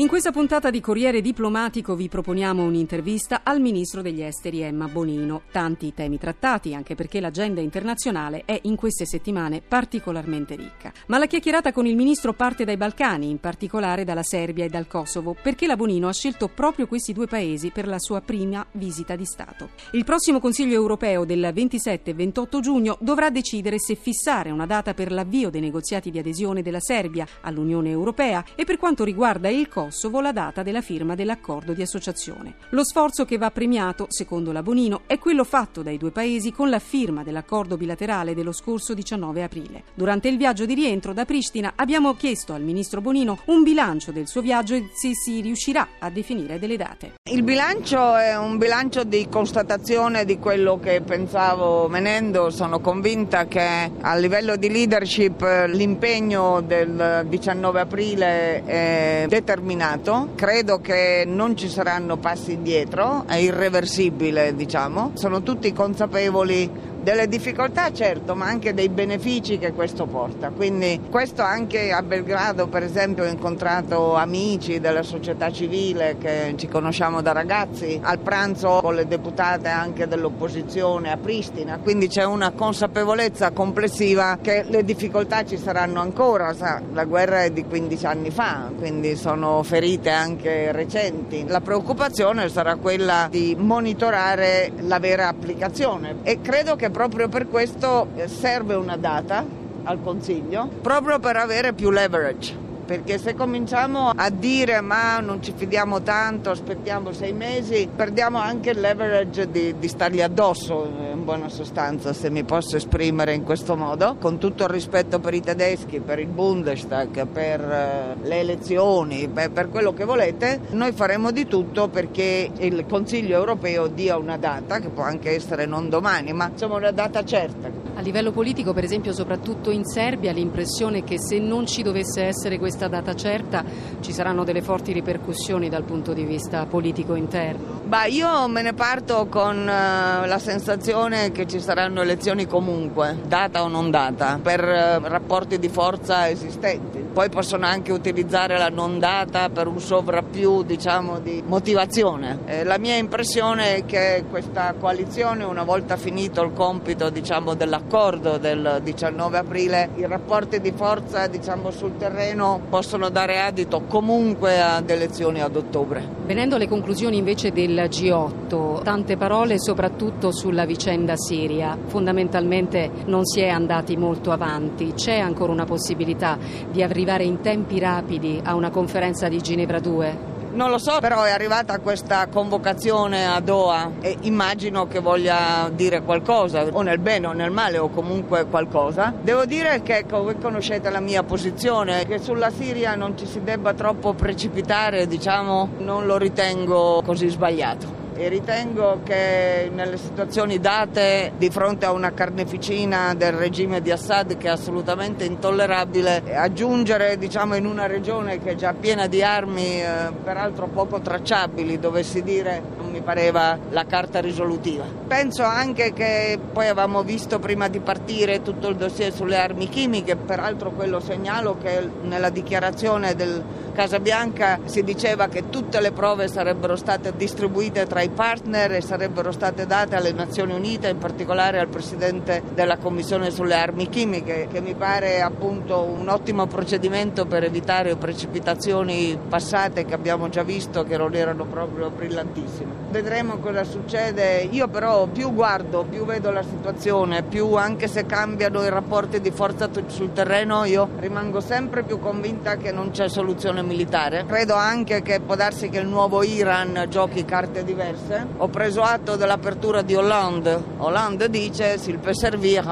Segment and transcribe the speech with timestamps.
[0.00, 5.42] In questa puntata di Corriere Diplomatico vi proponiamo un'intervista al ministro degli esteri Emma Bonino.
[5.52, 10.90] Tanti temi trattati, anche perché l'agenda internazionale è in queste settimane particolarmente ricca.
[11.08, 14.86] Ma la chiacchierata con il ministro parte dai Balcani, in particolare dalla Serbia e dal
[14.86, 19.16] Kosovo, perché la Bonino ha scelto proprio questi due paesi per la sua prima visita
[19.16, 19.68] di Stato.
[19.92, 24.94] Il prossimo Consiglio europeo del 27 e 28 giugno dovrà decidere se fissare una data
[24.94, 29.68] per l'avvio dei negoziati di adesione della Serbia all'Unione Europea e per quanto riguarda il
[29.68, 32.54] Kosovo Kosovo la data della firma dell'accordo di associazione.
[32.68, 36.70] Lo sforzo che va premiato, secondo la Bonino, è quello fatto dai due paesi con
[36.70, 39.82] la firma dell'accordo bilaterale dello scorso 19 aprile.
[39.92, 44.28] Durante il viaggio di rientro da Pristina abbiamo chiesto al ministro Bonino un bilancio del
[44.28, 47.14] suo viaggio e se si riuscirà a definire delle date.
[47.28, 52.50] Il bilancio è un bilancio di constatazione di quello che pensavo venendo.
[52.50, 60.80] Sono convinta che a livello di leadership l'impegno del 19 aprile è determinato determinato, credo
[60.80, 66.70] che non ci saranno passi indietro, è irreversibile diciamo, sono tutti consapevoli
[67.02, 70.50] delle difficoltà certo, ma anche dei benefici che questo porta.
[70.50, 76.68] Quindi questo anche a Belgrado per esempio ho incontrato amici della società civile che ci
[76.68, 82.50] conosciamo da ragazzi, al pranzo con le deputate anche dell'opposizione a Pristina, quindi c'è una
[82.50, 86.54] consapevolezza complessiva che le difficoltà ci saranno ancora,
[86.92, 91.44] la guerra è di 15 anni fa, quindi sono ferite anche recenti.
[91.46, 98.08] La preoccupazione sarà quella di monitorare la vera applicazione e credo che proprio per questo
[98.26, 99.44] serve una data
[99.84, 105.52] al Consiglio, proprio per avere più leverage perché se cominciamo a dire ma non ci
[105.54, 111.48] fidiamo tanto, aspettiamo sei mesi, perdiamo anche il leverage di, di stargli addosso, in buona
[111.48, 116.00] sostanza, se mi posso esprimere in questo modo, con tutto il rispetto per i tedeschi,
[116.00, 121.86] per il Bundestag, per uh, le elezioni, per quello che volete, noi faremo di tutto
[121.86, 126.74] perché il Consiglio europeo dia una data, che può anche essere non domani, ma insomma
[126.74, 127.89] una data certa.
[128.00, 132.22] A livello politico, per esempio, soprattutto in Serbia, l'impressione è che se non ci dovesse
[132.22, 133.62] essere questa data certa
[134.00, 137.82] ci saranno delle forti ripercussioni dal punto di vista politico interno?
[137.84, 143.62] Bah, io me ne parto con uh, la sensazione che ci saranno elezioni comunque, data
[143.62, 147.09] o non data, per uh, rapporti di forza esistenti.
[147.12, 152.38] Poi possono anche utilizzare la non data per un sovrappiù diciamo, di motivazione.
[152.46, 158.38] Eh, la mia impressione è che questa coalizione, una volta finito il compito diciamo, dell'accordo
[158.38, 164.88] del 19 aprile, i rapporti di forza diciamo, sul terreno possono dare adito comunque ad
[164.88, 166.18] elezioni ad ottobre.
[166.24, 171.76] Venendo alle conclusioni invece del G8, tante parole soprattutto sulla vicenda Siria.
[171.86, 174.92] Fondamentalmente non si è andati molto avanti.
[174.94, 176.38] C'è ancora una possibilità
[176.70, 180.28] di arrivare in tempi rapidi a una conferenza di Ginevra 2?
[180.52, 186.02] Non lo so, però è arrivata questa convocazione a Doha e immagino che voglia dire
[186.02, 189.14] qualcosa, o nel bene o nel male, o comunque qualcosa.
[189.18, 193.72] Devo dire che voi conoscete la mia posizione, che sulla Siria non ci si debba
[193.72, 201.48] troppo precipitare, diciamo, non lo ritengo così sbagliato e ritengo che nelle situazioni date di
[201.48, 207.64] fronte a una carneficina del regime di Assad che è assolutamente intollerabile aggiungere diciamo in
[207.64, 212.90] una regione che è già piena di armi eh, peraltro poco tracciabili dovessi dire non
[212.90, 214.84] mi pareva la carta risolutiva.
[215.06, 220.16] Penso anche che poi avevamo visto prima di partire tutto il dossier sulle armi chimiche
[220.16, 223.42] peraltro quello segnalo che nella dichiarazione del
[223.72, 229.32] Casabianca si diceva che tutte le prove sarebbero state distribuite tra i partner e sarebbero
[229.32, 234.60] state date alle Nazioni Unite, in particolare al Presidente della Commissione sulle armi chimiche, che
[234.60, 240.96] mi pare appunto un ottimo procedimento per evitare precipitazioni passate che abbiamo già visto che
[240.96, 242.88] non erano proprio brillantissime.
[242.90, 248.62] Vedremo cosa succede, io però più guardo, più vedo la situazione, più anche se cambiano
[248.62, 253.59] i rapporti di forza sul terreno, io rimango sempre più convinta che non c'è soluzione
[253.62, 254.24] militare.
[254.26, 258.26] Credo anche che può darsi che il nuovo Iran giochi carte diverse.
[258.38, 260.62] Ho preso atto dell'apertura di Hollande.
[260.78, 262.62] Hollande dice s'il peut servir,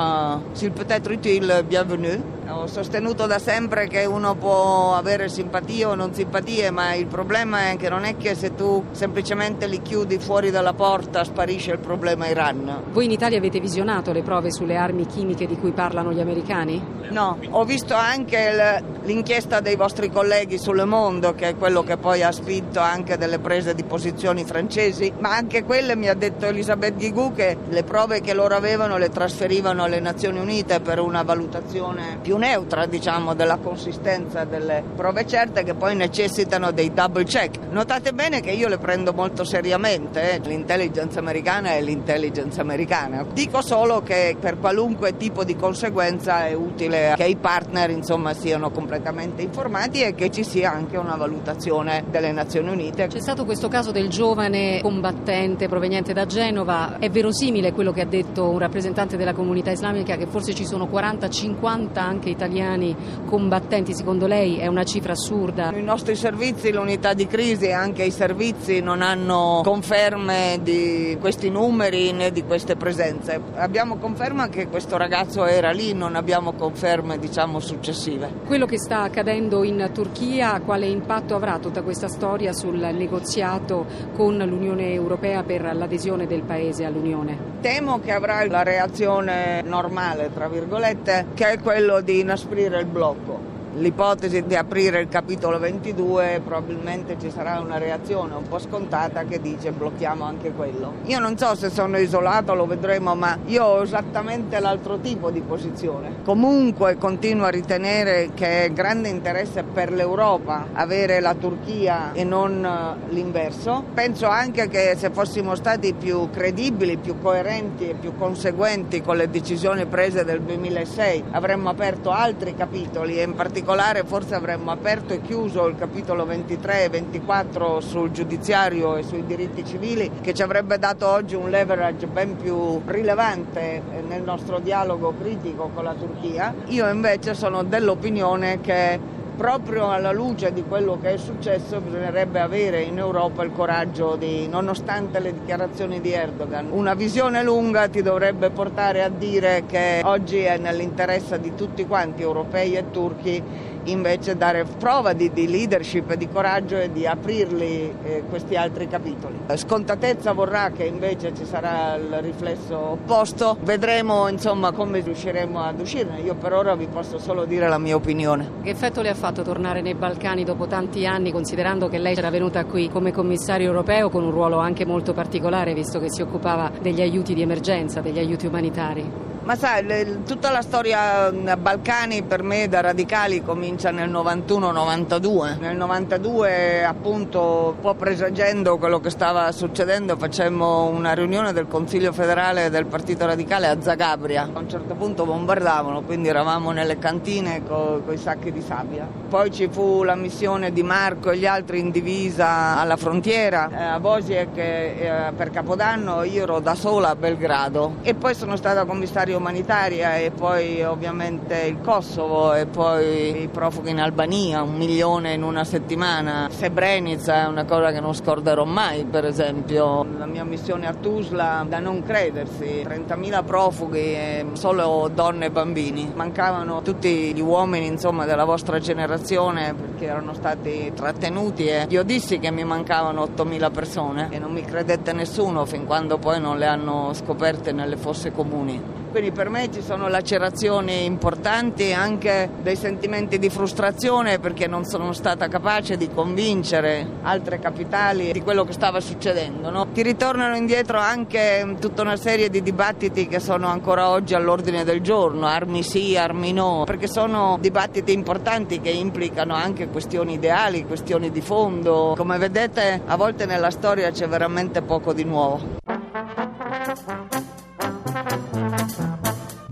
[0.52, 2.37] s'il peut être utile, bienvenue.
[2.50, 7.70] Ho sostenuto da sempre che uno può avere simpatie o non simpatie, ma il problema
[7.70, 11.78] è che non è che se tu semplicemente li chiudi fuori dalla porta sparisce il
[11.78, 12.84] problema Iran.
[12.90, 16.96] Voi in Italia avete visionato le prove sulle armi chimiche di cui parlano gli americani?
[17.10, 22.22] No, ho visto anche l'inchiesta dei vostri colleghi sul Mondo, che è quello che poi
[22.22, 26.96] ha spinto anche delle prese di posizioni francesi, ma anche quelle mi ha detto Elisabeth
[26.96, 32.18] Guigou che le prove che loro avevano le trasferivano alle Nazioni Unite per una valutazione
[32.20, 37.58] più neutra, diciamo, della consistenza delle prove certe che poi necessitano dei double check.
[37.70, 40.40] Notate bene che io le prendo molto seriamente, eh?
[40.44, 43.26] l'intelligence americana è l'intelligence americana.
[43.32, 48.70] Dico solo che per qualunque tipo di conseguenza è utile che i partner insomma, siano
[48.70, 53.08] completamente informati e che ci sia anche una valutazione delle Nazioni Unite.
[53.08, 58.06] C'è stato questo caso del giovane combattente proveniente da Genova, è verosimile quello che ha
[58.06, 62.94] detto un rappresentante della comunità islamica che forse ci sono 40-50 anche italiani
[63.26, 65.72] combattenti, secondo lei è una cifra assurda?
[65.75, 71.50] I nostri servizi, l'unità di crisi e anche i servizi non hanno conferme di questi
[71.50, 73.40] numeri né di queste presenze.
[73.54, 78.31] Abbiamo conferma che questo ragazzo era lì, non abbiamo conferme diciamo successive.
[78.46, 84.36] Quello che sta accadendo in Turchia, quale impatto avrà tutta questa storia sul negoziato con
[84.36, 87.56] l'Unione Europea per l'adesione del paese all'Unione?
[87.60, 93.57] Temo che avrà la reazione normale, tra virgolette, che è quello di inasprire il blocco
[93.75, 99.41] l'ipotesi di aprire il capitolo 22 probabilmente ci sarà una reazione un po' scontata che
[99.41, 100.94] dice blocchiamo anche quello.
[101.05, 105.41] Io non so se sono isolato, lo vedremo, ma io ho esattamente l'altro tipo di
[105.41, 106.23] posizione.
[106.25, 112.65] Comunque continuo a ritenere che è grande interesse per l'Europa avere la Turchia e non
[112.65, 113.85] eh, l'inverso.
[113.94, 119.31] Penso anche che se fossimo stati più credibili, più coerenti e più conseguenti con le
[119.31, 125.12] decisioni prese del 2006 avremmo aperto altri capitoli e in particolare particolare forse avremmo aperto
[125.12, 130.41] e chiuso il capitolo 23 e 24 sul giudiziario e sui diritti civili che ci
[130.41, 136.55] avrebbe dato oggi un leverage ben più rilevante nel nostro dialogo critico con la Turchia.
[136.69, 138.99] Io invece sono dell'opinione che
[139.38, 144.49] proprio alla luce di quello che è successo bisognerebbe avere in Europa il coraggio di,
[144.49, 150.40] nonostante le dichiarazioni di Erdogan, una visione lunga ti dovrebbe portare a dire che oggi
[150.40, 153.40] è nell'interesse di tutti quanti, europei e turchi,
[153.84, 159.36] invece dare prova di, di leadership di coraggio e di aprirli eh, questi altri capitoli.
[159.54, 166.20] Scontatezza vorrà che invece ci sarà il riflesso opposto, vedremo insomma come riusciremo ad uscirne,
[166.20, 168.50] io per ora vi posso solo dire la mia opinione.
[168.62, 172.31] Che effetto le ha fatto tornare nei Balcani dopo tanti anni, considerando che lei era
[172.31, 176.70] venuta qui come commissario europeo con un ruolo anche molto particolare, visto che si occupava
[176.81, 179.27] degli aiuti di emergenza, degli aiuti umanitari?
[179.48, 185.58] Ma sai, le, tutta la storia Balcani per me da radicali comincia nel 91-92.
[185.58, 192.12] Nel 92 appunto un po' presagendo quello che stava succedendo facemmo una riunione del Consiglio
[192.12, 194.50] federale del Partito Radicale a Zagabria.
[194.52, 199.08] A un certo punto bombardavano, quindi eravamo nelle cantine con i sacchi di sabbia.
[199.30, 203.82] Poi ci fu la missione di Marco e gli altri in divisa alla frontiera eh,
[203.82, 208.84] a Bosiek eh, per Capodanno, io ero da sola a Belgrado e poi sono stata
[208.84, 215.32] commissario umanitaria e poi ovviamente il Kosovo e poi i profughi in Albania, un milione
[215.32, 216.49] in una settimana.
[216.50, 220.05] Srebrenica è una cosa che non scorderò mai, per esempio.
[220.19, 224.17] La mia missione a Tuzla, da non credersi, 30.000 profughi
[224.52, 226.12] solo donne e bambini.
[226.14, 232.38] Mancavano tutti gli uomini insomma, della vostra generazione perché erano stati trattenuti e io dissi
[232.38, 236.67] che mi mancavano 8.000 persone e non mi credette nessuno fin quando poi non le
[236.67, 238.98] hanno scoperte nelle fosse comuni.
[239.10, 245.12] Quindi per me ci sono lacerazioni importanti anche dei sentimenti di frustrazione perché non sono
[245.12, 249.70] stata capace di convincere altre capitali di quello che stava succedendo.
[249.70, 249.88] No?
[249.93, 255.00] Ti ritornano indietro anche tutta una serie di dibattiti che sono ancora oggi all'ordine del
[255.00, 261.31] giorno, armi sì, armi no, perché sono dibattiti importanti che implicano anche questioni ideali, questioni
[261.31, 262.15] di fondo.
[262.17, 265.78] Come vedete a volte nella storia c'è veramente poco di nuovo.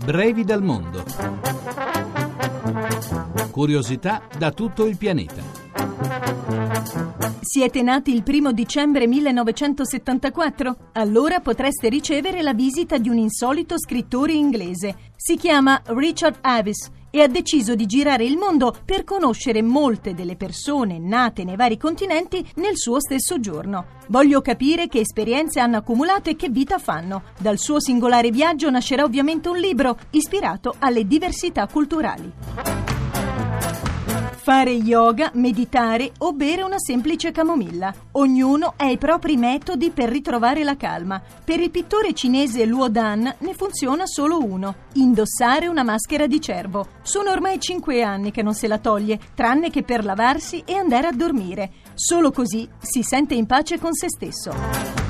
[0.07, 1.03] Brevi dal mondo.
[3.51, 5.56] Curiosità da tutto il pianeta.
[7.41, 10.91] Siete nati il primo dicembre 1974?
[10.93, 14.95] Allora potreste ricevere la visita di un insolito scrittore inglese.
[15.15, 20.35] Si chiama Richard Avis e ha deciso di girare il mondo per conoscere molte delle
[20.35, 23.95] persone nate nei vari continenti nel suo stesso giorno.
[24.07, 27.23] Voglio capire che esperienze hanno accumulato e che vita fanno.
[27.39, 32.86] Dal suo singolare viaggio nascerà ovviamente un libro ispirato alle diversità culturali.
[34.47, 37.93] Fare yoga, meditare o bere una semplice camomilla.
[38.13, 41.21] Ognuno ha i propri metodi per ritrovare la calma.
[41.43, 46.87] Per il pittore cinese Luo Dan ne funziona solo uno: indossare una maschera di cervo.
[47.01, 51.07] Sono ormai cinque anni che non se la toglie, tranne che per lavarsi e andare
[51.07, 51.69] a dormire.
[51.93, 55.06] Solo così si sente in pace con se stesso.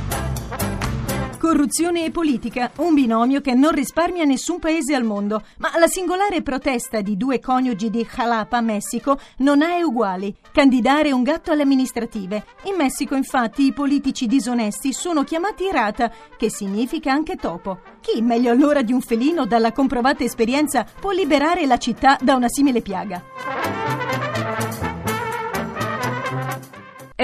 [1.47, 6.41] Corruzione e politica, un binomio che non risparmia nessun paese al mondo, ma la singolare
[6.41, 10.35] protesta di due coniugi di Jalapa, Messico, non ha uguali.
[10.51, 12.43] Candidare un gatto alle amministrative.
[12.65, 17.79] In Messico, infatti, i politici disonesti sono chiamati rata, che significa anche topo.
[18.01, 22.49] Chi, meglio allora di un felino dalla comprovata esperienza, può liberare la città da una
[22.49, 23.23] simile piaga?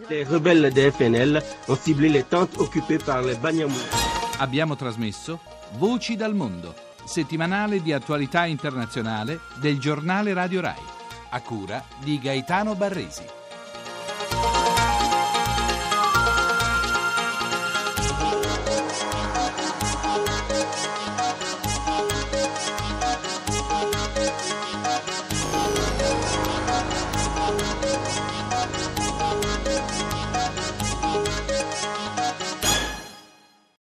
[0.10, 4.07] Les rebelles de FNL ont ciblé les tentes occupées par les Banyamous.
[4.38, 5.40] Abbiamo trasmesso
[5.78, 10.82] Voci dal mondo, settimanale di attualità internazionale del giornale Radio Rai,
[11.30, 13.37] a cura di Gaetano Barresi.